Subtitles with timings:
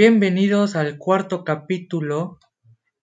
[0.00, 2.38] Bienvenidos al cuarto capítulo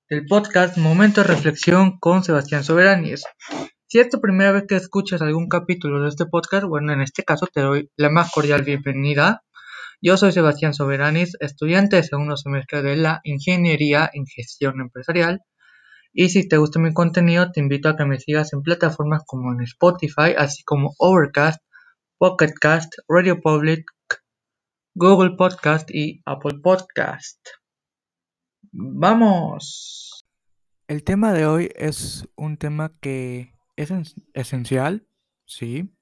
[0.09, 3.25] del podcast Momento de Reflexión con Sebastián Soberanis.
[3.85, 7.23] Si es tu primera vez que escuchas algún capítulo de este podcast, bueno, en este
[7.23, 9.43] caso te doy la más cordial bienvenida.
[10.01, 15.41] Yo soy Sebastián Soberanis, estudiante de segundo semestre de la Ingeniería en Gestión Empresarial.
[16.13, 19.51] Y si te gusta mi contenido, te invito a que me sigas en plataformas como
[19.51, 21.61] en Spotify, así como Overcast,
[22.17, 23.83] Pocket Cast, Radio Public,
[24.97, 27.45] Google Podcast y Apple Podcast.
[28.71, 30.25] Vamos.
[30.87, 33.91] El tema de hoy es un tema que es
[34.33, 35.05] esencial,
[35.45, 35.93] sí,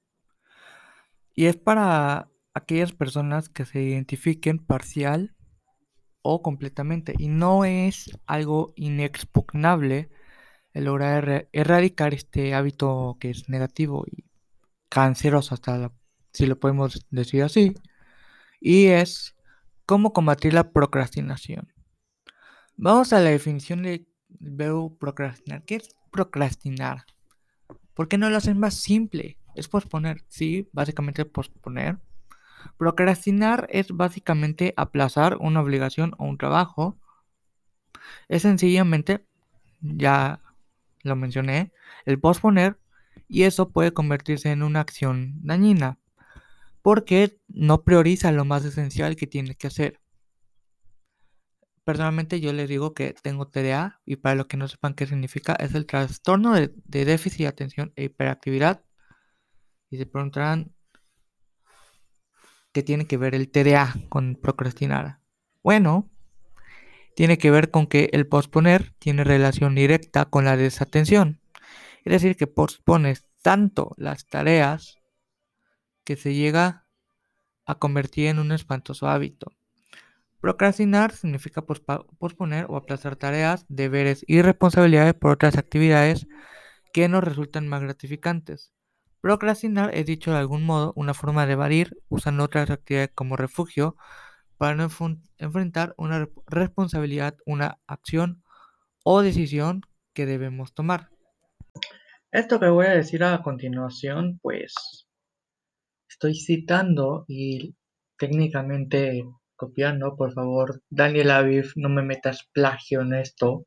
[1.34, 5.34] y es para aquellas personas que se identifiquen parcial
[6.22, 10.08] o completamente, y no es algo inexpugnable
[10.72, 14.24] el lograr erradicar este hábito que es negativo y
[14.88, 15.92] canceroso hasta
[16.32, 17.74] si lo podemos decir así
[18.64, 19.36] y es
[19.84, 21.70] cómo combatir la procrastinación.
[22.78, 25.62] Vamos a la definición del verbo procrastinar.
[25.64, 27.04] ¿Qué es procrastinar?
[27.92, 29.36] ¿Por qué no lo hacen más simple?
[29.54, 31.98] Es posponer, sí, básicamente posponer.
[32.78, 36.98] Procrastinar es básicamente aplazar una obligación o un trabajo.
[38.30, 39.26] Es sencillamente,
[39.82, 40.40] ya
[41.02, 41.70] lo mencioné,
[42.06, 42.78] el posponer
[43.28, 45.98] y eso puede convertirse en una acción dañina
[46.84, 50.02] porque no prioriza lo más esencial que tiene que hacer.
[51.82, 55.54] Personalmente yo les digo que tengo TDA y para los que no sepan qué significa
[55.54, 58.84] es el trastorno de, déficit de atención e hiperactividad.
[59.88, 60.74] Y se preguntarán
[62.72, 65.20] qué tiene que ver el TDA con procrastinar.
[65.62, 66.10] Bueno,
[67.16, 71.40] tiene que ver con que el posponer tiene relación directa con la desatención.
[72.04, 74.98] Es decir, que pospones tanto las tareas
[76.04, 76.86] que se llega
[77.66, 79.50] a convertir en un espantoso hábito.
[80.40, 86.26] Procrastinar significa posponer o aplazar tareas, deberes y responsabilidades por otras actividades
[86.92, 88.70] que nos resultan más gratificantes.
[89.22, 93.96] Procrastinar es dicho de algún modo una forma de evadir usando otras actividades como refugio
[94.58, 94.88] para no
[95.38, 98.44] enfrentar una responsabilidad, una acción
[99.02, 99.80] o decisión
[100.12, 101.08] que debemos tomar.
[102.30, 105.03] Esto que voy a decir a continuación, pues
[106.24, 107.76] Estoy citando y
[108.16, 109.26] técnicamente
[109.56, 113.66] copiando, por favor, Daniel Aviv, no me metas plagio en esto,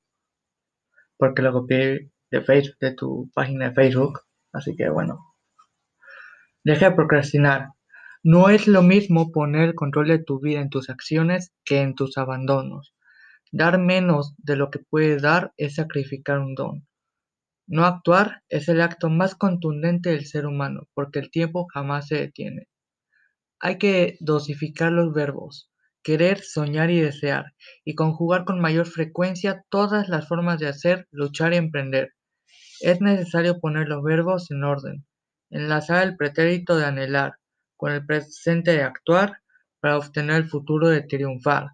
[1.17, 4.21] porque lo copié de Facebook, de tu página de Facebook,
[4.53, 5.19] así que bueno.
[6.63, 7.67] Deja de procrastinar.
[8.23, 11.93] No es lo mismo poner el control de tu vida en tus acciones que en
[11.93, 12.95] tus abandonos.
[13.51, 16.86] Dar menos de lo que puedes dar es sacrificar un don.
[17.69, 22.15] No actuar es el acto más contundente del ser humano, porque el tiempo jamás se
[22.15, 22.69] detiene.
[23.59, 25.69] Hay que dosificar los verbos,
[26.01, 31.53] querer, soñar y desear, y conjugar con mayor frecuencia todas las formas de hacer, luchar
[31.53, 32.13] y emprender.
[32.79, 35.05] Es necesario poner los verbos en orden,
[35.49, 37.33] enlazar el pretérito de anhelar
[37.75, 39.41] con el presente de actuar
[39.81, 41.71] para obtener el futuro de triunfar.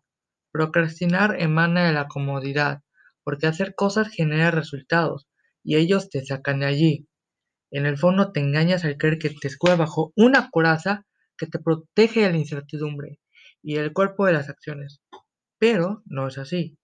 [0.52, 2.81] Procrastinar emana de la comodidad,
[3.24, 5.28] porque hacer cosas genera resultados,
[5.63, 7.07] y ellos te sacan de allí.
[7.72, 11.06] En el fondo te engañas al creer que te escuda bajo una coraza
[11.38, 13.19] que te protege de la incertidumbre
[13.62, 15.01] y el cuerpo de las acciones.
[15.57, 16.78] Pero no es así.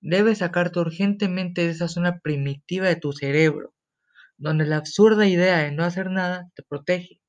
[0.00, 3.74] Debes sacarte urgentemente de esa zona primitiva de tu cerebro,
[4.36, 7.20] donde la absurda idea de no hacer nada te protege.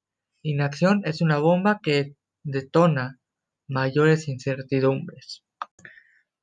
[0.42, 3.20] Inacción es una bomba que detona
[3.68, 5.44] mayores incertidumbres.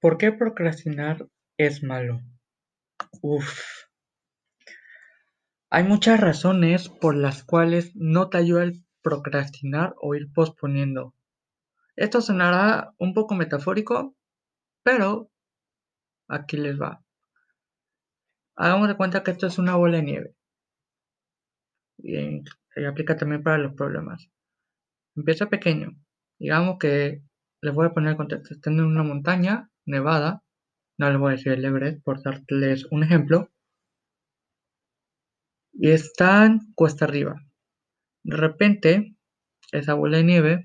[0.00, 1.26] ¿Por qué procrastinar
[1.58, 2.20] es malo?
[3.20, 3.81] Uf,
[5.74, 11.14] hay muchas razones por las cuales no te ayuda el procrastinar o ir posponiendo.
[11.96, 14.14] Esto sonará un poco metafórico,
[14.82, 15.30] pero
[16.28, 17.02] aquí les va.
[18.54, 20.34] Hagamos de cuenta que esto es una bola de nieve.
[21.96, 22.42] Y,
[22.86, 24.28] aplica también para los problemas.
[25.16, 25.96] Empieza pequeño.
[26.38, 27.22] Digamos que
[27.62, 28.52] les voy a poner contexto.
[28.52, 30.42] Están en una montaña nevada.
[30.98, 33.48] No les voy a decir el Everest por darles un ejemplo
[35.72, 37.40] y están cuesta arriba.
[38.24, 39.16] De repente,
[39.72, 40.64] esa bola de nieve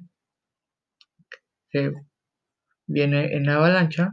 [2.87, 4.11] viene en avalancha,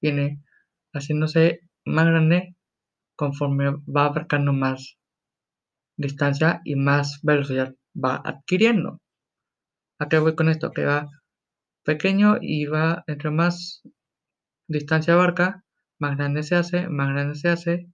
[0.00, 0.42] viene
[0.92, 2.56] haciéndose más grande
[3.16, 4.98] conforme va abarcando más
[5.96, 9.00] distancia y más velocidad va adquiriendo.
[9.98, 10.72] ¿A qué voy con esto?
[10.72, 11.08] Que va
[11.84, 13.82] pequeño y va entre más
[14.68, 15.64] distancia abarca,
[15.98, 17.86] más grande se hace, más grande se hace,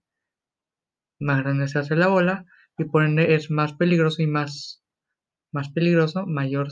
[1.19, 2.45] más grande se hace la bola
[2.77, 4.83] y por ende es más peligroso y más,
[5.51, 6.69] más peligroso, mayor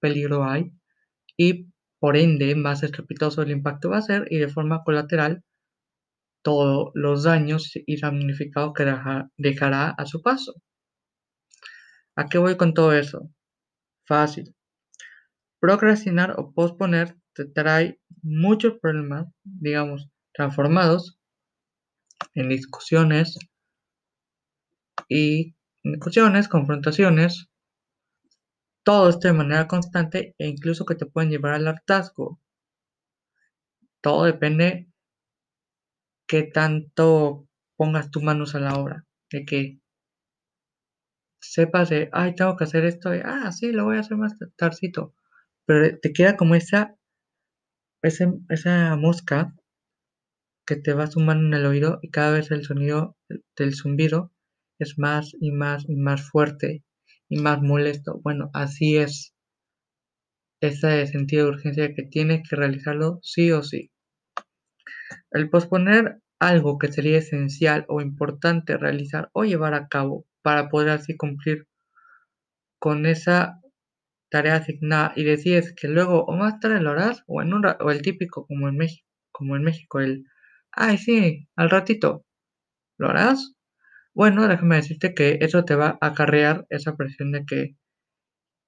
[0.00, 0.72] peligro hay
[1.36, 1.68] y
[2.00, 5.42] por ende, más estrepitoso el impacto va a ser y de forma colateral
[6.42, 8.84] todos los daños y damnificados que
[9.36, 10.54] dejará a su paso.
[12.14, 13.30] ¿A qué voy con todo eso?
[14.06, 14.54] Fácil.
[15.60, 21.18] Procrastinar o posponer te trae muchos problemas, digamos, transformados
[22.34, 23.38] en discusiones
[25.08, 27.48] y discusiones, confrontaciones,
[28.84, 32.40] todo esto de manera constante e incluso que te pueden llevar al hartazgo.
[34.00, 34.88] Todo depende
[36.26, 39.80] qué tanto pongas tus manos a la obra, de que
[41.40, 44.34] sepas de, ay, tengo que hacer esto, de, ah, sí, lo voy a hacer más
[44.56, 45.14] tardito,
[45.66, 46.96] pero te queda como esa,
[48.02, 49.54] esa, esa mosca
[50.66, 53.16] que te va sumando en el oído y cada vez el sonido
[53.56, 54.32] del zumbido
[54.78, 56.84] es más y más y más fuerte
[57.28, 58.20] y más molesto.
[58.22, 59.34] Bueno, así es
[60.60, 63.90] ese sentido de urgencia que tienes que realizarlo sí o sí.
[65.30, 70.90] El posponer algo que sería esencial o importante realizar o llevar a cabo para poder
[70.90, 71.66] así cumplir
[72.78, 73.60] con esa
[74.30, 77.90] tarea asignada y decides que luego o más tarde lo harás o en un o
[77.90, 80.24] el típico como en México, como en México el
[80.72, 82.24] ay sí, al ratito
[82.98, 83.54] lo harás.
[84.18, 87.76] Bueno, déjame decirte que eso te va a acarrear esa presión de que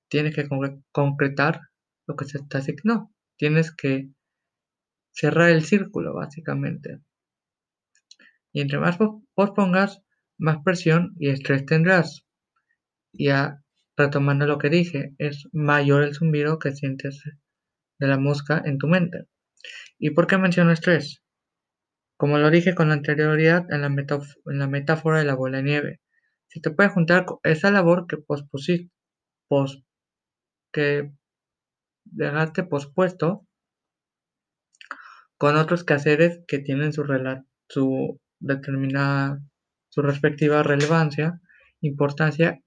[0.09, 0.49] tienes que
[0.93, 1.63] concretar
[2.07, 3.13] lo que se te asignó.
[3.37, 4.11] Tienes que
[5.11, 7.01] cerrar el círculo, básicamente.
[8.53, 8.97] Y entre más
[9.35, 10.01] pospongas,
[10.39, 12.25] más presión y estrés tendrás.
[13.13, 13.61] Ya
[13.97, 17.25] retomando lo que dije, es mayor el zumbido que sientes
[17.99, 19.27] de la mosca en tu mente.
[19.99, 21.25] ¿Y por qué menciono estrés?
[22.21, 26.01] Como lo dije con anterioridad en la, en la metáfora de la bola de nieve,
[26.49, 28.93] si te puedes juntar esa labor que pospusiste,
[29.49, 29.83] pos
[30.71, 31.15] que
[32.05, 33.47] dejaste pospuesto
[35.39, 37.07] con otros quehaceres que tienen su,
[37.71, 39.41] su determinada,
[39.89, 41.41] su respectiva relevancia,
[41.81, 42.61] importancia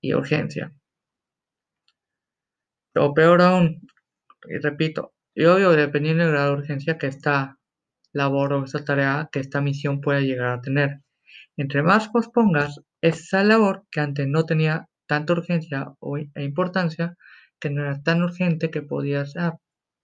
[0.00, 0.74] y urgencia.
[2.96, 3.82] O peor aún,
[4.48, 7.59] y repito, y obvio, dependiendo de la urgencia que esta
[8.12, 11.00] labor o esta tarea que esta misión puede llegar a tener.
[11.56, 15.92] Entre más pospongas esa labor que antes no tenía tanta urgencia
[16.34, 17.16] e importancia,
[17.60, 19.58] que no era tan urgente que podías, ah,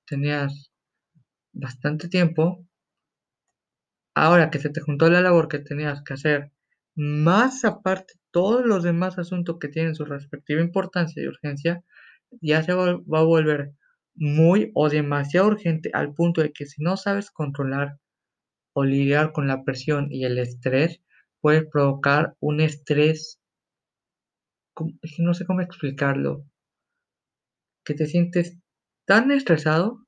[0.06, 0.70] tenías
[1.52, 2.66] bastante tiempo,
[4.14, 6.52] ahora que se te juntó la labor que tenías que hacer,
[6.96, 11.82] más aparte todos los demás asuntos que tienen su respectiva importancia y urgencia,
[12.40, 13.72] ya se va a volver
[14.16, 17.98] muy o demasiado urgente al punto de que si no sabes controlar
[18.74, 21.00] o lidiar con la presión y el estrés,
[21.40, 23.40] puede provocar un estrés,
[25.18, 26.44] no sé cómo explicarlo,
[27.84, 28.58] que te sientes
[29.06, 30.06] tan estresado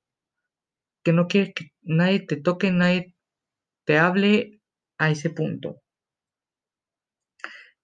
[1.05, 3.15] que no quieres que nadie te toque, nadie
[3.87, 4.61] te hable
[4.99, 5.81] a ese punto.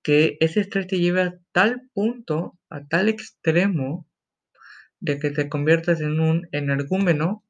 [0.02, 4.06] Que ese estrés te lleve a tal punto, a tal extremo,
[5.04, 7.44] de que te conviertas en un energúmeno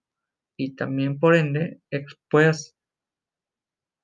[0.56, 1.80] y también por ende
[2.28, 2.74] puedas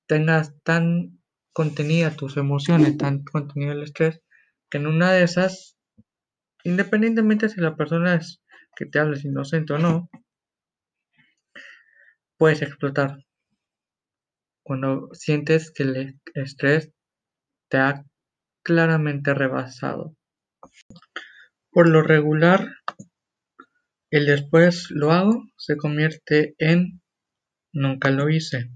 [0.06, 1.18] tengas tan
[1.52, 4.22] contenida tus emociones, tan contenido el estrés,
[4.70, 5.76] que en una de esas,
[6.62, 8.40] independientemente si la persona es
[8.76, 10.08] que te hables inocente o no,
[12.38, 13.18] puedes explotar.
[14.62, 16.92] Cuando sientes que el estrés
[17.68, 18.04] te ha
[18.62, 20.14] claramente rebasado.
[21.72, 22.68] Por lo regular,
[24.10, 27.00] el después lo hago se convierte en
[27.72, 28.70] nunca lo hice.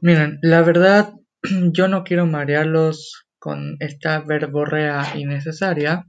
[0.00, 1.14] Miren, la verdad,
[1.72, 6.06] yo no quiero marearlos con esta verborrea innecesaria.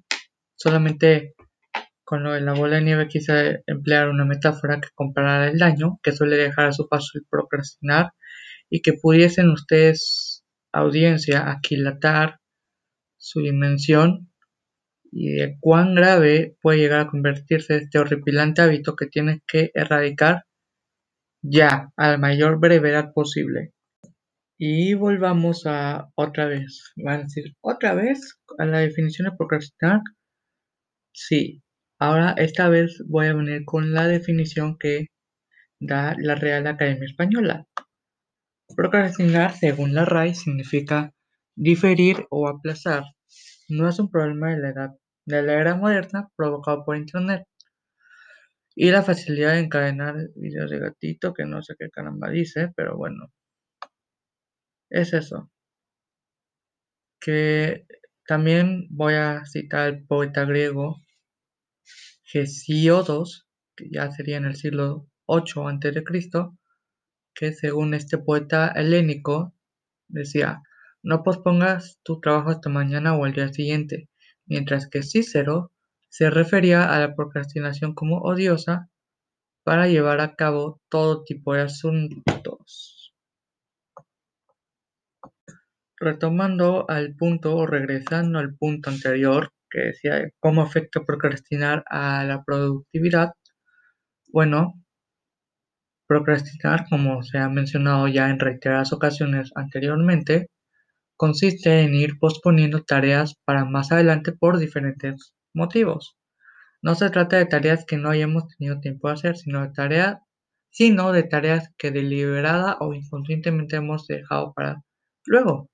[0.55, 1.35] Solamente
[2.03, 5.99] con lo de la bola de nieve quise emplear una metáfora que comparara el daño
[6.01, 8.13] que suele dejar a su paso el procrastinar
[8.69, 12.39] y que pudiesen ustedes, audiencia, aquilatar
[13.17, 14.31] su dimensión
[15.11, 20.43] y de cuán grave puede llegar a convertirse este horripilante hábito que tienes que erradicar
[21.41, 23.73] ya, a la mayor brevedad posible.
[24.57, 26.93] Y volvamos a otra vez.
[26.97, 28.39] Van a decir, ¿otra vez?
[28.57, 30.01] A la definición de procrastinar.
[31.13, 31.61] Sí,
[31.99, 35.07] Ahora, esta vez voy a venir con la definición que
[35.79, 37.65] da la Real Academia Española.
[38.75, 41.13] Procrastinar, según la RAI, significa
[41.55, 43.03] diferir o aplazar.
[43.69, 44.89] No es un problema de la edad
[45.25, 47.45] de la era moderna provocado por Internet.
[48.75, 52.95] Y la facilidad de encadenar videos de gatito, que no sé qué caramba dice, pero
[52.95, 53.31] bueno.
[54.89, 55.49] Es eso.
[57.19, 57.85] Que
[58.25, 60.97] también voy a citar al poeta griego
[62.33, 66.03] Hesíodos, que ya sería en el siglo 8 a.C.,
[67.33, 69.53] que según este poeta helénico
[70.07, 70.61] decía,
[71.03, 74.09] no pospongas tu trabajo hasta mañana o el día siguiente,
[74.45, 75.71] mientras que Cícero
[76.09, 78.89] se refería a la procrastinación como odiosa
[79.63, 83.13] para llevar a cabo todo tipo de asuntos.
[85.99, 92.43] Retomando al punto o regresando al punto anterior que decía cómo afecta procrastinar a la
[92.43, 93.33] productividad,
[94.31, 94.73] bueno,
[96.07, 100.49] procrastinar, como se ha mencionado ya en reiteradas ocasiones anteriormente,
[101.17, 106.15] consiste en ir posponiendo tareas para más adelante por diferentes motivos.
[106.81, 111.69] No se trata de tareas que no hayamos tenido tiempo de hacer, sino de tareas,
[111.77, 114.83] que deliberada o inconscientemente hemos dejado para
[115.25, 115.69] luego.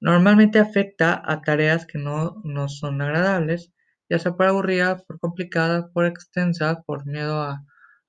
[0.00, 3.72] Normalmente afecta a tareas que no nos son agradables,
[4.08, 7.64] ya sea por aburrida, por complicada, por extensa, por miedo a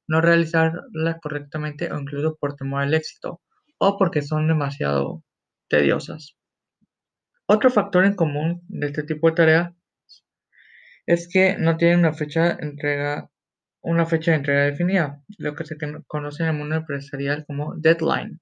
[0.08, 3.42] no realizarla correctamente o incluso por temor al éxito
[3.80, 5.24] o porque son demasiado
[5.68, 6.36] tediosas.
[7.48, 9.76] Otro factor en común de este tipo de tarea
[11.06, 13.30] es que no tienen una fecha de entrega,
[13.82, 18.40] una fecha de entrega definida, lo que se conoce en el mundo empresarial como deadline,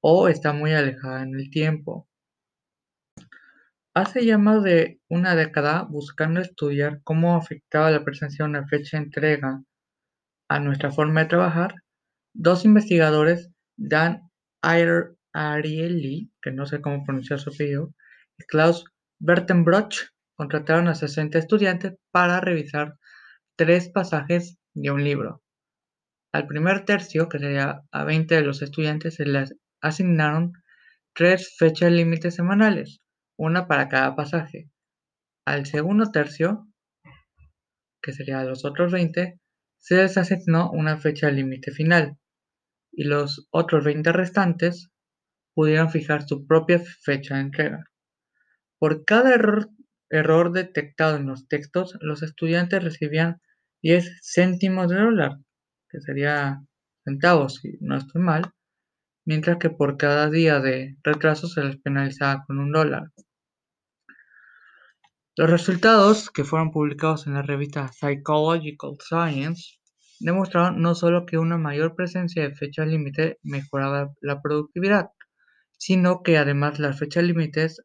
[0.00, 2.08] o está muy alejada en el tiempo.
[3.94, 8.96] Hace ya más de una década, buscando estudiar cómo afectaba la presencia de una fecha
[8.96, 9.62] de entrega
[10.48, 11.74] a nuestra forma de trabajar,
[12.32, 14.28] dos investigadores, Dan
[15.38, 17.94] Ariely, que no sé cómo pronunciar su apellido,
[18.36, 18.84] y Klaus
[19.20, 19.94] Bertenbrock,
[20.34, 22.94] contrataron a 60 estudiantes para revisar
[23.56, 25.42] tres pasajes de un libro.
[26.32, 30.52] Al primer tercio, que sería a 20 de los estudiantes, se les asignaron
[31.14, 33.00] tres fechas límites semanales,
[33.36, 34.68] una para cada pasaje.
[35.46, 36.66] Al segundo tercio,
[38.02, 39.40] que sería a los otros 20,
[39.78, 42.18] se les asignó una fecha límite final,
[42.90, 44.90] y los otros 20 restantes
[45.58, 47.84] pudieron fijar su propia fecha de entrega.
[48.78, 49.68] Por cada error
[50.08, 53.40] error detectado en los textos, los estudiantes recibían
[53.82, 55.38] 10 céntimos de dólar,
[55.88, 56.60] que sería
[57.02, 58.52] centavos si no estoy mal,
[59.24, 63.10] mientras que por cada día de retraso se les penalizaba con un dólar.
[65.36, 69.80] Los resultados, que fueron publicados en la revista Psychological Science,
[70.20, 75.10] demostraron no solo que una mayor presencia de fechas límite mejoraba la productividad,
[75.78, 77.82] sino que además las fechas límites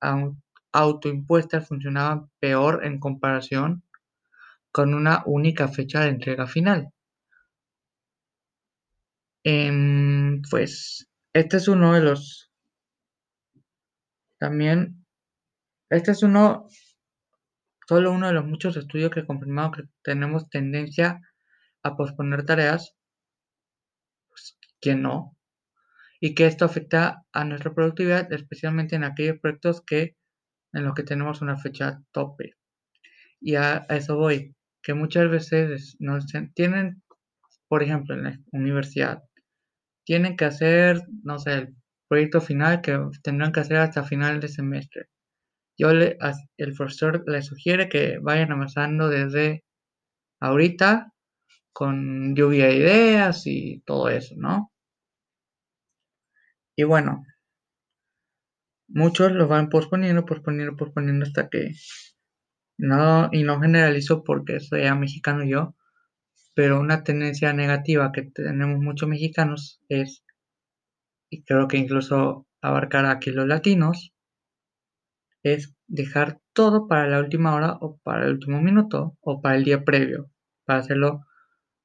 [0.73, 3.83] autoimpuestas funcionaban peor en comparación
[4.71, 6.91] con una única fecha de entrega final.
[9.45, 12.49] Em, pues este es uno de los
[14.39, 15.05] también
[15.89, 16.67] este es uno
[17.87, 21.21] solo uno de los muchos estudios que confirmado que tenemos tendencia
[21.83, 22.95] a posponer tareas
[24.29, 25.35] pues, que no
[26.25, 30.15] y que esto afecta a nuestra productividad especialmente en aquellos proyectos que
[30.71, 32.53] en los que tenemos una fecha tope.
[33.41, 37.03] Y a, eso voy, que muchas veces nos tienen,
[37.67, 39.21] por ejemplo, en la universidad,
[40.05, 41.75] tienen que hacer, no sé, el
[42.07, 45.07] proyecto final que tendrán que hacer hasta final de semestre.
[45.77, 46.17] Yo le,
[46.55, 49.65] el profesor le sugiere que vayan avanzando desde
[50.39, 51.11] ahorita
[51.73, 54.72] con lluvia de ideas y todo eso, ¿no?
[56.75, 57.23] Y bueno,
[58.95, 61.71] Muchos lo van posponiendo, posponiendo, posponiendo hasta que
[62.77, 65.75] no, y no generalizo porque soy mexicano yo,
[66.53, 70.23] pero una tendencia negativa que tenemos muchos mexicanos es,
[71.31, 74.13] y creo que incluso abarcará aquí los latinos,
[75.41, 79.63] es dejar todo para la última hora o para el último minuto o para el
[79.63, 80.29] día previo,
[80.65, 81.25] para hacerlo,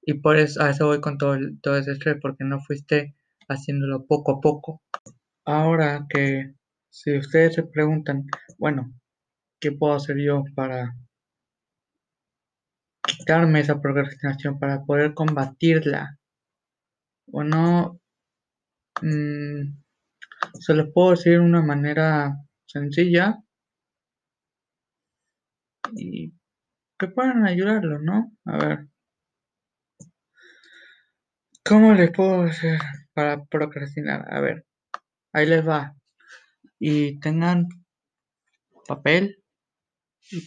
[0.03, 3.15] y por eso a eso voy con todo, todo ese estrés, porque no fuiste
[3.49, 4.83] haciéndolo poco a poco.
[5.45, 6.55] Ahora que
[6.91, 8.27] si ustedes se preguntan,
[8.59, 8.93] bueno,
[9.61, 10.95] ¿qué puedo hacer yo para
[13.03, 16.19] quitarme esa procrastinación, para poder combatirla?
[17.27, 18.01] Bueno,
[19.03, 19.63] mm,
[20.61, 22.37] se los puedo decir de una manera
[22.67, 23.39] sencilla
[25.93, 26.33] y
[26.99, 28.33] que puedan ayudarlo, ¿no?
[28.47, 28.89] A ver.
[31.65, 32.81] ¿Cómo les puedo hacer
[33.19, 34.33] para procrastinar?
[34.33, 34.65] A ver,
[35.33, 35.97] ahí les va
[36.79, 37.67] y tengan
[38.87, 39.43] papel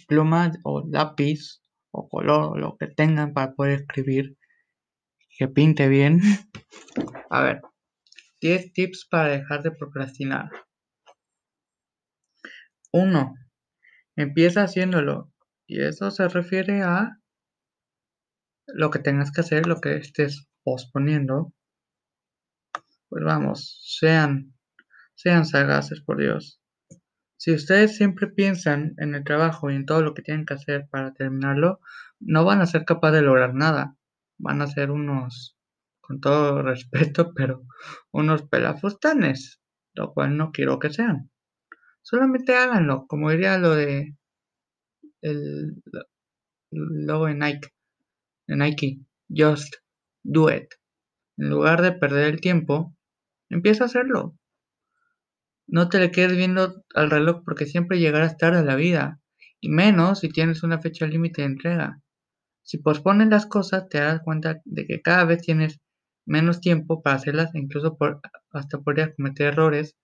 [0.07, 1.61] pluma o lápiz
[1.91, 4.37] o color lo que tengan para poder escribir
[5.37, 6.21] que pinte bien.
[7.29, 7.61] A ver,
[8.39, 10.49] 10 tips para dejar de procrastinar.
[12.93, 13.35] 1.
[14.15, 15.29] Empieza haciéndolo.
[15.67, 17.17] Y eso se refiere a
[18.67, 21.53] lo que tengas que hacer, lo que estés posponiendo,
[23.11, 24.53] pues vamos, sean,
[25.15, 26.61] sean sagaces, por Dios.
[27.35, 30.87] Si ustedes siempre piensan en el trabajo y en todo lo que tienen que hacer
[30.89, 31.81] para terminarlo,
[32.21, 33.97] no van a ser capaces de lograr nada.
[34.37, 35.57] Van a ser unos,
[35.99, 37.65] con todo respeto, pero
[38.13, 39.61] unos pelafustanes,
[39.93, 41.29] lo cual no quiero que sean.
[42.01, 44.15] Solamente háganlo, como diría lo de
[45.21, 45.83] el
[46.71, 47.73] logo de Nike,
[48.47, 49.75] de Nike, just
[50.23, 50.69] do it.
[51.37, 52.95] En lugar de perder el tiempo,
[53.51, 54.35] empieza a hacerlo.
[55.67, 59.21] No te le quedes viendo al reloj porque siempre llegarás tarde a la vida,
[59.59, 62.01] y menos si tienes una fecha límite de entrega.
[62.63, 65.79] Si pospones las cosas, te das cuenta de que cada vez tienes
[66.25, 69.95] menos tiempo para hacerlas e incluso por, hasta podrías cometer errores.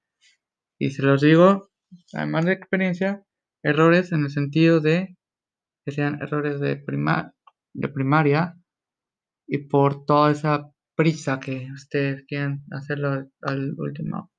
[0.80, 1.70] Y se los digo,
[2.14, 3.24] además de experiencia,
[3.64, 5.18] errores en el sentido de
[5.86, 6.84] que sean errores de,
[7.74, 8.56] de primaria
[9.48, 14.32] y por toda esa prisa que ustedes quieren hacerlo al último.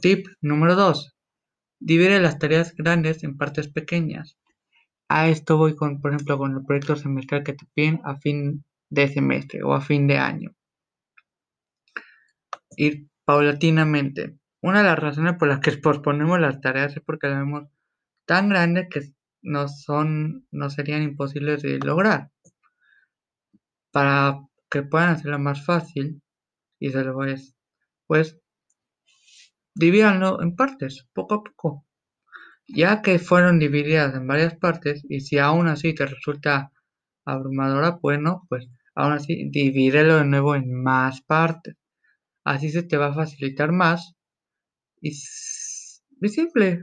[0.00, 1.16] Tip número 2.
[1.80, 4.36] Divide las tareas grandes en partes pequeñas.
[5.08, 8.64] A esto voy con, por ejemplo, con el proyecto semestral que te piden a fin
[8.90, 10.54] de semestre o a fin de año.
[12.76, 14.36] Ir paulatinamente.
[14.60, 17.68] Una de las razones por las que posponemos las tareas es porque las vemos
[18.26, 19.00] tan grandes que
[19.40, 22.30] no son, no serían imposibles de lograr.
[23.90, 24.40] Para
[24.74, 26.20] que puedan hacerlo más fácil,
[26.80, 27.36] y se lo voy
[28.08, 28.38] pues
[29.74, 31.86] divídanlo en partes, poco a poco.
[32.66, 36.72] Ya que fueron divididas en varias partes, y si aún así te resulta
[37.24, 41.76] abrumadora, bueno, pues aún así divídelo de nuevo en más partes.
[42.44, 44.14] Así se te va a facilitar más
[45.00, 46.82] y es simple.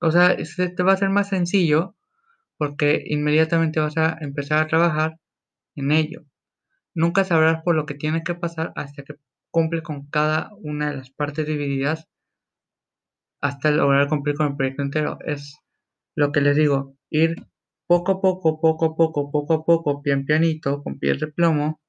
[0.00, 1.96] O sea, se te va a hacer más sencillo
[2.58, 5.18] porque inmediatamente vas a empezar a trabajar
[5.76, 6.24] en ello.
[6.94, 9.14] Nunca sabrás por lo que tiene que pasar hasta que
[9.50, 12.08] cumple con cada una de las partes divididas
[13.40, 15.18] hasta lograr cumplir con el proyecto entero.
[15.24, 15.58] Es
[16.16, 17.36] lo que les digo, ir
[17.86, 21.80] poco a poco, poco a poco, poco a poco, pian pianito, con pies de plomo,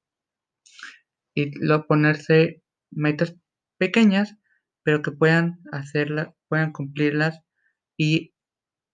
[1.34, 3.36] y lo ponerse metas
[3.78, 4.36] pequeñas,
[4.82, 7.40] pero que puedan hacerlas, puedan cumplirlas
[7.96, 8.34] y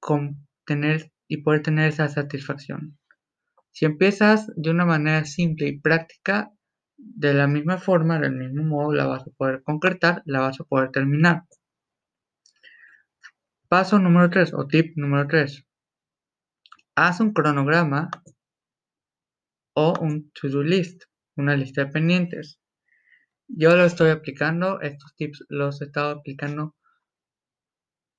[0.00, 2.98] con tener y poder tener esa satisfacción.
[3.72, 6.52] Si empiezas de una manera simple y práctica,
[6.96, 10.64] de la misma forma, del mismo modo, la vas a poder concretar, la vas a
[10.64, 11.44] poder terminar.
[13.68, 15.64] Paso número 3 o tip número 3.
[16.94, 18.10] Haz un cronograma
[19.74, 21.04] o un to-do list,
[21.36, 22.60] una lista de pendientes.
[23.48, 26.76] Yo lo estoy aplicando, estos tips los he estado aplicando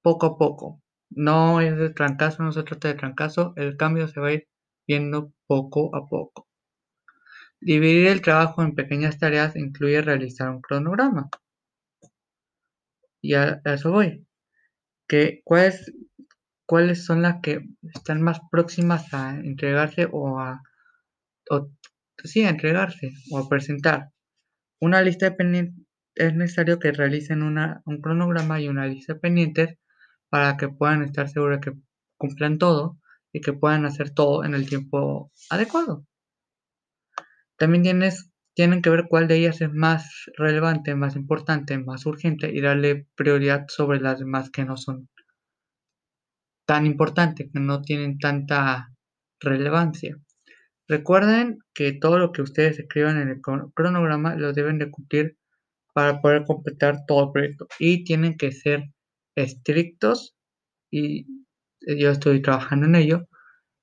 [0.01, 0.81] poco a poco.
[1.11, 4.47] No es de trancazo, no se trata de trancazo, el cambio se va a ir
[4.88, 6.48] viendo poco a poco.
[7.60, 11.30] Dividir el trabajo en pequeñas tareas incluye realizar un cronograma.
[13.22, 14.28] Y a, eso voy.
[15.08, 15.93] Que, ¿cuáles,
[16.65, 17.62] ¿Cuáles son las que
[17.93, 20.62] están más próximas a entregarse o a,
[22.24, 24.10] sí, a entregarse o a presentar?
[24.82, 29.19] Una lista de pendientes es necesario que realicen una, un cronograma y una lista de
[29.19, 29.78] pendientes
[30.30, 31.74] para que puedan estar seguros que
[32.17, 33.00] cumplan todo
[33.34, 36.06] y que puedan hacer todo en el tiempo adecuado.
[37.58, 42.52] También tienes, tienen que ver cuál de ellas es más relevante, más importante, más urgente
[42.54, 45.10] y darle prioridad sobre las demás que no son
[46.65, 48.89] tan importantes, que no tienen tanta
[49.39, 50.17] relevancia.
[50.88, 55.38] Recuerden que todo lo que ustedes escriban en el cronograma lo deben de cumplir
[55.93, 58.89] para poder completar todo el proyecto y tienen que ser
[59.36, 60.36] estrictos
[60.91, 61.42] y
[61.86, 63.28] yo estoy trabajando en ello,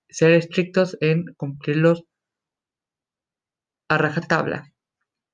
[0.09, 2.05] ser estrictos en cumplirlos
[3.89, 4.73] a rajatabla.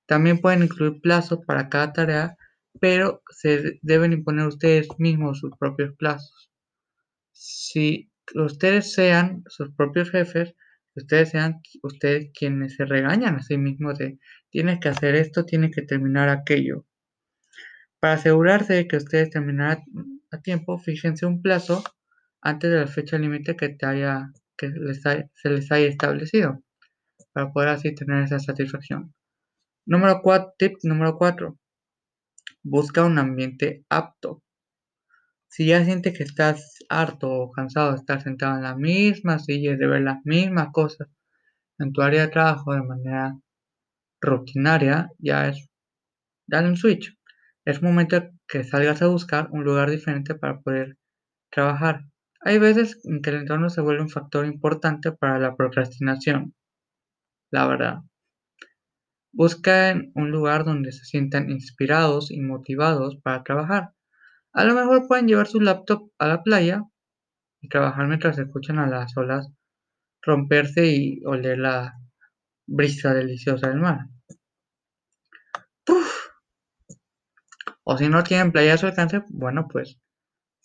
[0.06, 2.36] También pueden incluir plazos para cada tarea,
[2.80, 6.50] pero se deben imponer ustedes mismos sus propios plazos.
[7.32, 10.54] Si ustedes sean sus propios jefes,
[10.94, 14.18] ustedes sean ustedes quienes se regañan a sí mismos de
[14.50, 16.86] tienes que hacer esto, tienes que terminar aquello.
[18.00, 19.82] Para asegurarse de que ustedes terminarán
[20.30, 21.82] a tiempo, fíjense un plazo
[22.46, 26.62] antes de la fecha límite que, haya, que se les haya establecido
[27.32, 29.12] para poder así tener esa satisfacción.
[29.84, 31.58] Número 4, tip número 4.
[32.62, 34.44] Busca un ambiente apto.
[35.48, 39.72] Si ya sientes que estás harto o cansado de estar sentado en la misma silla
[39.72, 41.08] y de ver las mismas cosas
[41.80, 43.36] en tu área de trabajo de manera
[44.20, 45.68] rutinaria, ya es
[46.46, 47.12] dale un switch.
[47.64, 50.96] Es momento que salgas a buscar un lugar diferente para poder
[51.50, 52.04] trabajar.
[52.46, 56.54] Hay veces en que el entorno se vuelve un factor importante para la procrastinación.
[57.50, 58.02] la verdad.
[59.32, 63.94] Buscan un lugar donde se sientan inspirados y motivados para trabajar.
[64.52, 66.84] A lo mejor pueden llevar su laptop a la playa
[67.60, 69.48] y trabajar mientras escuchan a las olas
[70.22, 71.94] romperse y oler la
[72.64, 74.06] brisa deliciosa del mar.
[77.82, 79.98] O si no tienen playa a su alcance, bueno, pues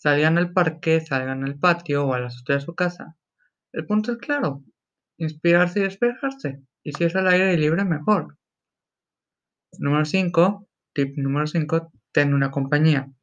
[0.02, 3.16] salgan al parque, salgan al patio o a la azotea de su casa.
[3.72, 4.64] El punto es claro,
[5.18, 6.64] inspirarse y despejarse.
[6.84, 8.38] Y si es al aire libre, mejor.
[9.78, 13.14] Número 5, tip número 5, ten una compañía.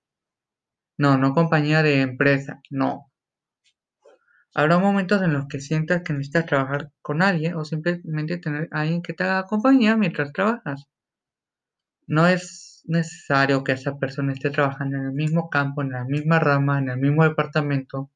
[0.96, 3.10] No, no compañía de empresa, no.
[4.54, 8.82] Habrá momentos en los que sientas que necesitas trabajar con alguien o simplemente tener a
[8.82, 10.86] alguien que te haga compañía mientras trabajas.
[12.06, 16.38] No es necesario que esa persona esté trabajando en el mismo campo, en la misma
[16.40, 18.10] rama, en el mismo departamento,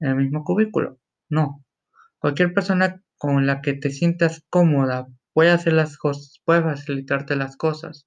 [0.00, 0.98] en el mismo cubículo.
[1.28, 1.64] No.
[2.18, 7.56] Cualquier persona con la que te sientas cómoda puede hacer las cosas, puede facilitarte las
[7.56, 8.06] cosas.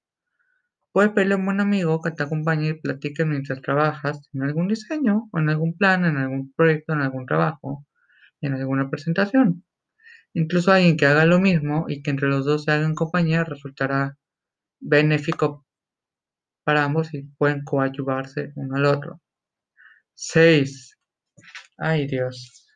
[0.92, 4.70] Puedes pedirle a un buen amigo que te acompañe y platique mientras trabajas en algún
[4.70, 7.86] diseño, en algún plan, en algún proyecto, en algún trabajo,
[8.42, 9.66] en alguna presentación.
[10.34, 14.18] Incluso alguien que haga lo mismo y que entre los dos se hagan compañía resultará
[14.80, 15.66] benéfico
[16.64, 19.22] para ambos y pueden coadyuvarse uno al otro.
[20.16, 20.98] 6.
[21.78, 22.68] Ay Dios.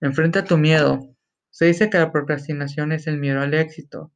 [0.00, 1.00] Enfrenta tu miedo.
[1.50, 4.12] Se dice que la procrastinación es el miedo al éxito.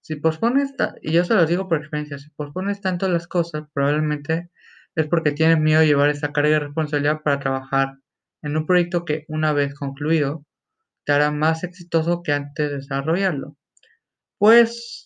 [0.00, 4.50] Si pospones, y yo se lo digo por experiencia, si pospones tanto las cosas, probablemente
[4.94, 7.98] es porque tienes miedo de llevar esa carga de responsabilidad para trabajar
[8.42, 10.46] en un proyecto que, una vez concluido,
[11.04, 13.56] te hará más exitoso que antes de desarrollarlo.
[14.38, 15.05] Pues,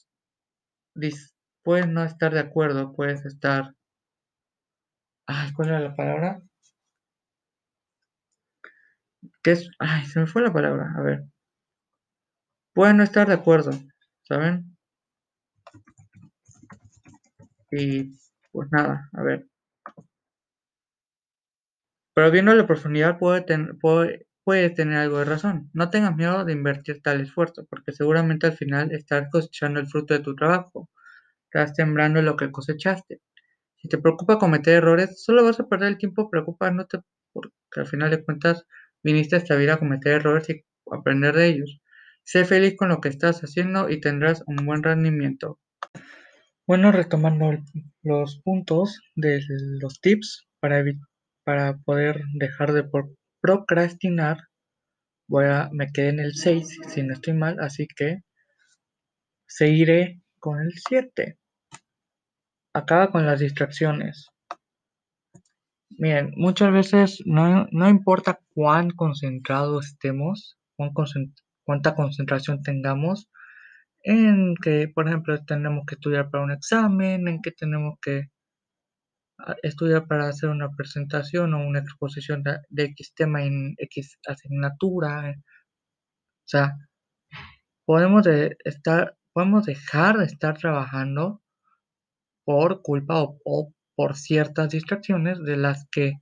[1.62, 3.74] puedes no estar de acuerdo, puedes estar...
[5.26, 6.42] Ay, ¿cuál era la palabra?
[9.42, 9.70] ¿Qué es?
[9.79, 10.92] Ay, se me fue la palabra.
[10.96, 11.24] A ver.
[12.74, 13.72] Puedes no estar de acuerdo,
[14.22, 14.76] ¿saben?
[17.70, 18.18] Y
[18.53, 19.46] pues nada, a ver.
[22.14, 23.44] Pero viendo la profundidad puede,
[23.81, 24.26] puede,
[24.70, 25.70] tener algo de razón.
[25.72, 30.14] No tengas miedo de invertir tal esfuerzo, porque seguramente al final estás cosechando el fruto
[30.14, 30.90] de tu trabajo.
[31.44, 33.20] Estás sembrando lo que cosechaste.
[33.76, 36.98] Si te preocupa cometer errores, solo vas a perder el tiempo preocupándote
[37.32, 38.66] porque al final de cuentas
[39.02, 41.80] viniste a esta vida a cometer errores y aprender de ellos.
[42.24, 45.58] Sé feliz con lo que estás haciendo y tendrás un buen rendimiento.
[46.66, 47.58] Bueno, retomando
[48.02, 49.40] los puntos de
[49.80, 50.84] los tips para,
[51.44, 52.84] para poder dejar de
[53.40, 54.38] procrastinar,
[55.29, 58.22] voy a, me quedé en el 6 si no estoy mal, así que
[59.46, 61.38] seguiré con el 7.
[62.74, 64.29] Acaba con las distracciones.
[65.90, 70.57] Miren, muchas veces no, no importa cuán concentrados estemos,
[71.64, 73.29] cuánta concentración tengamos,
[74.03, 78.31] en que, por ejemplo, tenemos que estudiar para un examen, en que tenemos que
[79.62, 85.31] estudiar para hacer una presentación o una exposición de, X tema en X asignatura.
[85.31, 86.76] O sea,
[87.85, 88.26] podemos,
[88.64, 91.42] estar, podemos dejar de estar trabajando
[92.44, 96.14] por culpa o por ciertas distracciones de las que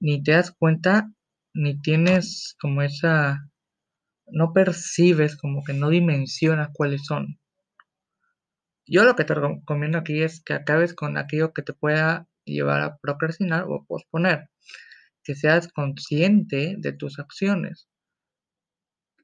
[0.00, 1.10] ni te das cuenta
[1.54, 3.48] ni tienes como esa
[4.26, 7.38] no percibes, como que no dimensionas cuáles son.
[8.86, 12.82] Yo lo que te recomiendo aquí es que acabes con aquello que te pueda llevar
[12.82, 14.50] a procrastinar o posponer,
[15.22, 17.88] que seas consciente de tus acciones.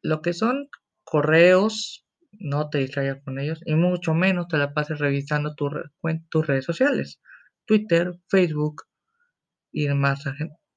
[0.03, 0.69] Lo que son
[1.05, 6.65] correos, no te distraigas con ellos y mucho menos te la pases revisando tus redes
[6.65, 7.21] sociales,
[7.67, 8.83] Twitter, Facebook
[9.73, 10.25] y demás,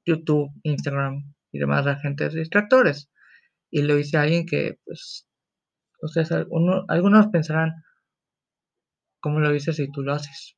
[0.06, 3.10] YouTube, Instagram y demás agentes distractores
[3.74, 5.28] y lo dice alguien que, pues,
[6.04, 7.72] ustedes, algunos pensarán,
[9.20, 10.56] ¿cómo lo dices si tú lo haces?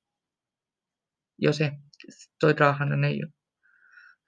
[1.38, 3.28] Yo sé, estoy trabajando en ello.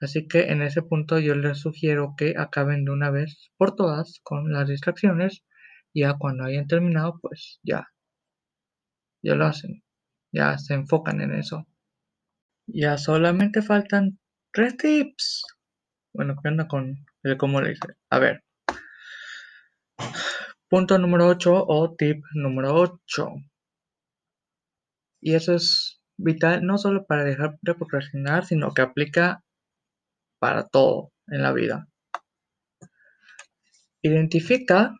[0.00, 4.20] Así que en ese punto yo les sugiero que acaben de una vez por todas
[4.22, 5.44] con las distracciones.
[5.94, 7.88] Ya cuando hayan terminado, pues ya,
[9.22, 9.82] ya lo hacen,
[10.32, 11.66] ya se enfocan en eso.
[12.66, 14.18] Ya solamente faltan
[14.52, 15.44] tres tips.
[16.12, 17.94] Bueno, ¿qué onda con el cómo le dice?
[18.10, 18.44] A ver,
[20.68, 23.32] Punto número 8 o tip número 8.
[25.20, 29.42] Y eso es vital no solo para dejar de procrastinar, sino que aplica
[30.38, 31.88] para todo en la vida.
[34.02, 34.94] Identifica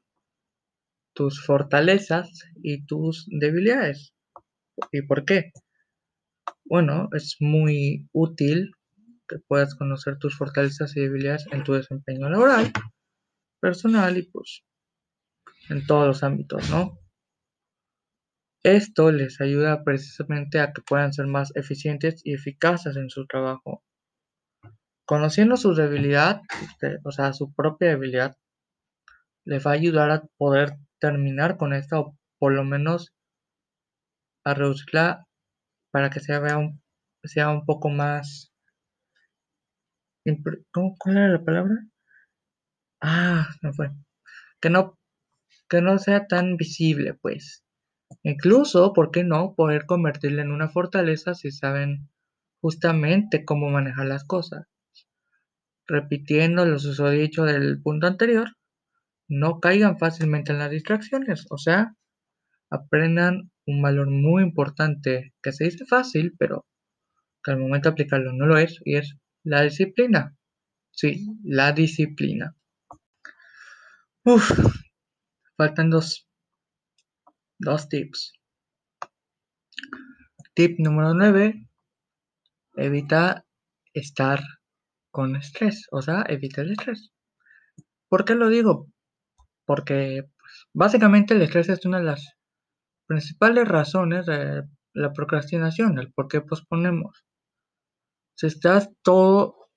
[1.15, 2.31] tus fortalezas
[2.63, 4.15] y tus debilidades.
[4.93, 5.51] ¿Y por qué?
[6.65, 8.73] Bueno, es muy útil
[9.29, 12.73] que puedas conocer tus fortalezas y debilidades en tu desempeño laboral,
[13.61, 14.63] personal y pues
[15.69, 16.99] en todos los ámbitos, ¿no?
[18.65, 23.85] Esto les ayuda precisamente a que puedan ser más eficientes y eficaces en su trabajo.
[25.07, 26.41] Conociendo su debilidad,
[27.05, 28.37] o sea, su propia debilidad,
[29.45, 33.15] les va a ayudar a poder terminar con esta o por lo menos
[34.45, 35.25] a reducirla
[35.93, 36.83] para que sea, un,
[37.23, 38.53] sea un poco más...
[40.73, 41.75] ¿Cómo, ¿Cuál era la palabra?
[43.01, 43.91] Ah, no fue.
[44.61, 44.99] Que no,
[45.71, 47.65] que no sea tan visible, pues.
[48.23, 49.55] Incluso, ¿por qué no?
[49.55, 52.09] Poder convertirla en una fortaleza si saben
[52.61, 54.67] justamente cómo manejar las cosas.
[55.87, 56.79] Repitiendo lo
[57.11, 58.49] dicho del punto anterior,
[59.29, 61.95] no caigan fácilmente en las distracciones, o sea,
[62.71, 66.67] aprendan un valor muy importante que se dice fácil, pero
[67.43, 70.37] que al momento de aplicarlo no lo es, y es la disciplina.
[70.91, 72.55] Sí, la disciplina.
[74.25, 74.51] Uf,
[75.57, 76.28] faltan dos,
[77.59, 78.33] dos tips.
[80.55, 81.69] Tip número 9.
[82.77, 83.45] Evita
[83.93, 84.41] estar
[85.11, 87.13] con estrés, o sea, evita el estrés.
[88.09, 88.89] ¿Por qué lo digo?
[89.67, 92.37] Porque pues, básicamente el estrés es una de las
[93.07, 97.25] principales razones de la procrastinación, el por qué posponemos.
[98.37, 99.71] Si estás todo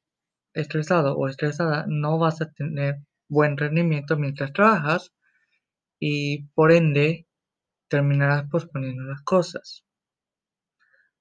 [0.54, 2.98] estresado o estresada, no vas a tener
[3.30, 5.12] buen rendimiento mientras trabajas
[6.00, 7.28] y por ende
[7.92, 9.86] terminarás posponiendo las cosas.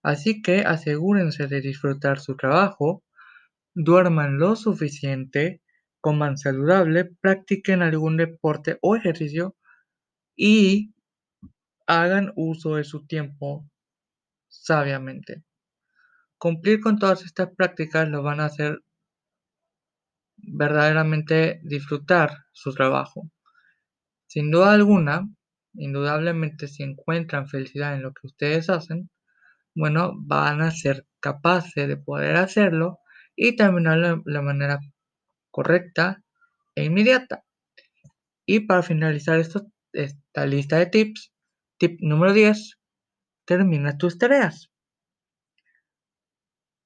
[0.02, 3.02] Así que asegúrense de disfrutar su trabajo,
[3.74, 5.62] duerman lo suficiente,
[6.00, 9.56] coman saludable, practiquen algún deporte o ejercicio
[10.36, 10.94] y
[11.88, 13.68] hagan uso de su tiempo
[14.48, 15.42] sabiamente.
[16.38, 18.78] Cumplir con todas estas prácticas lo van a hacer
[20.36, 23.28] verdaderamente disfrutar su trabajo.
[24.28, 25.28] Sin duda alguna,
[25.74, 29.10] indudablemente si encuentran felicidad en lo que ustedes hacen,
[29.74, 32.98] bueno, van a ser capaces de poder hacerlo
[33.36, 34.80] y terminarlo de la manera
[35.50, 36.22] correcta
[36.74, 37.44] e inmediata.
[38.46, 41.32] Y para finalizar esta lista de tips,
[41.80, 42.78] Tip número 10.
[43.46, 44.70] Termina tus tareas.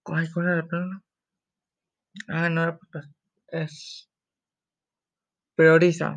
[0.05, 1.03] ¿cuál era la?
[2.29, 2.79] Ah, no
[3.49, 4.09] Es.
[5.57, 6.15] Prioriza.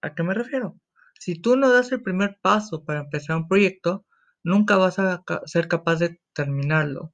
[0.00, 0.76] ¿A qué me refiero?
[1.20, 4.06] Si tú no das el primer paso para empezar un proyecto,
[4.42, 7.12] nunca vas a ser capaz de terminarlo.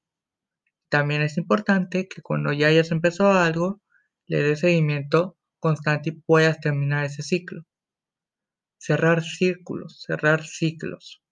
[0.88, 3.83] También es importante que cuando ya hayas empezado algo,
[4.27, 7.64] le des seguimiento constante y puedas terminar ese ciclo
[8.79, 11.23] cerrar círculos, cerrar ciclos.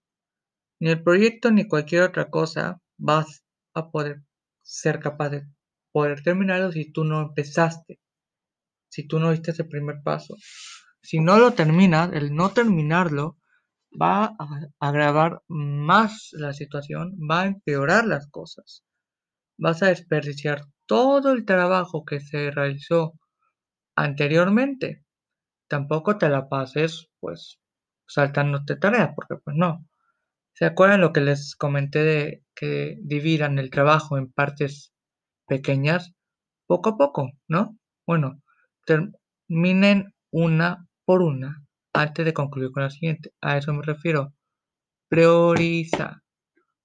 [0.81, 4.23] Ni el proyecto ni cualquier otra cosa vas a poder
[4.63, 5.47] ser capaz de
[5.93, 8.01] poder terminarlo si tú no empezaste,
[8.89, 10.37] si tú no diste ese primer paso.
[11.05, 13.37] Si no lo terminas, el no terminarlo
[14.01, 18.83] va a agravar más la situación, va a empeorar las cosas.
[19.57, 23.15] Vas a desperdiciar todo el trabajo que se realizó
[23.95, 25.05] anteriormente
[25.69, 27.59] tampoco te la pases pues
[28.07, 29.87] saltándote tareas, porque pues no.
[30.53, 34.93] ¿Se acuerdan lo que les comenté de que dividan el trabajo en partes
[35.49, 36.13] pequeñas?
[36.67, 37.77] Poco a poco, ¿no?
[38.07, 38.41] Bueno,
[38.87, 43.33] terminen una por una antes de concluir con la siguiente.
[43.41, 44.35] A eso me refiero.
[45.09, 46.23] Prioriza.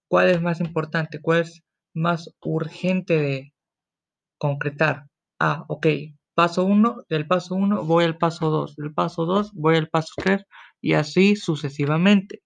[0.10, 1.22] ¿Cuál es más importante?
[1.22, 1.62] ¿Cuál es
[1.94, 3.54] más urgente de
[4.38, 5.08] concretar?
[5.40, 5.88] Ah, ok,
[6.36, 10.14] paso 1, del paso 1 voy al paso 2, del paso 2 voy al paso
[10.18, 10.44] 3
[10.82, 12.42] y así sucesivamente.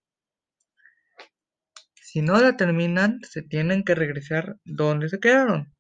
[1.96, 5.74] Si no la terminan, se tienen que regresar donde se quedaron.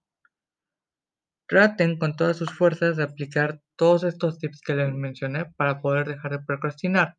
[1.47, 6.07] Traten con todas sus fuerzas de aplicar todos estos tips que les mencioné para poder
[6.07, 7.17] dejar de procrastinar.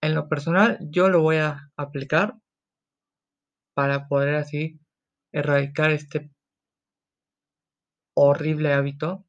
[0.00, 2.34] En lo personal, yo lo voy a aplicar
[3.74, 4.78] para poder así
[5.32, 6.30] erradicar este
[8.14, 9.26] horrible hábito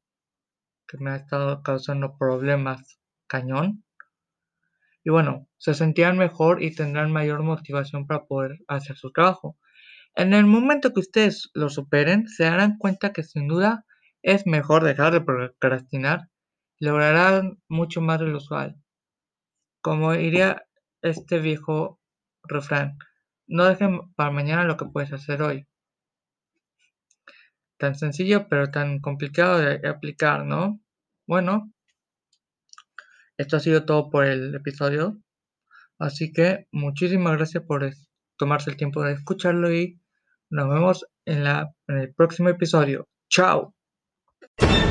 [0.86, 3.84] que me ha estado causando problemas cañón.
[5.02, 9.56] Y bueno, se sentirán mejor y tendrán mayor motivación para poder hacer su trabajo.
[10.14, 13.85] En el momento que ustedes lo superen, se darán cuenta que sin duda
[14.26, 16.28] es mejor dejar de procrastinar
[16.80, 18.76] lograrán mucho más de lo usual.
[19.80, 20.66] Como diría
[21.00, 22.00] este viejo
[22.42, 22.98] refrán,
[23.46, 25.68] no dejen para mañana lo que puedes hacer hoy
[27.78, 30.80] tan sencillo pero tan complicado de aplicar, ¿no?
[31.26, 31.72] Bueno,
[33.36, 35.18] esto ha sido todo por el episodio.
[35.98, 37.88] Así que muchísimas gracias por
[38.36, 40.00] tomarse el tiempo de escucharlo y
[40.50, 43.08] nos vemos en el próximo episodio.
[43.28, 43.75] ¡Chao!
[44.58, 44.68] you